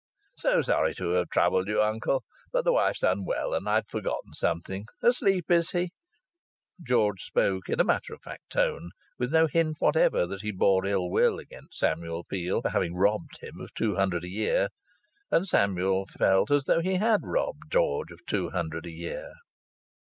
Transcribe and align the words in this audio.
"So 0.35 0.63
sorry 0.63 0.95
to 0.95 1.09
have 1.09 1.29
troubled 1.29 1.67
you, 1.67 1.79
uncle. 1.83 2.23
But 2.51 2.65
the 2.65 2.73
wife's 2.73 3.03
unwell, 3.03 3.53
and 3.53 3.69
I'd 3.69 3.87
forgotten 3.87 4.33
something. 4.33 4.87
Asleep, 5.03 5.51
is 5.51 5.69
he?" 5.69 5.91
George 6.81 7.21
spoke 7.21 7.69
in 7.69 7.79
a 7.79 7.83
matter 7.83 8.11
of 8.15 8.23
fact 8.23 8.49
tone, 8.49 8.89
with 9.19 9.31
no 9.31 9.45
hint 9.45 9.75
whatever 9.77 10.25
that 10.25 10.41
he 10.41 10.49
bore 10.51 10.87
ill 10.87 11.11
will 11.11 11.37
against 11.37 11.77
Samuel 11.77 12.23
Peel 12.23 12.63
for 12.63 12.69
having 12.69 12.95
robbed 12.95 13.41
him 13.41 13.59
of 13.61 13.71
two 13.75 13.93
hundred 13.95 14.23
a 14.23 14.29
year. 14.29 14.69
And 15.29 15.47
Samuel 15.47 16.07
felt 16.07 16.49
as 16.49 16.63
though 16.65 16.81
he 16.81 16.95
had 16.95 17.21
robbed 17.23 17.69
George 17.71 18.11
of 18.11 18.25
two 18.25 18.49
hundred 18.49 18.87
a 18.87 18.91
year. 18.91 19.33